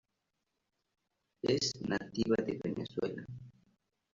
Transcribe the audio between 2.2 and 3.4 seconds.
de Venezuela.